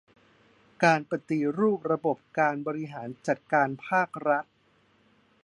[0.83, 4.45] การปฏิรูประบบการบริหารจัดการภาครัฐ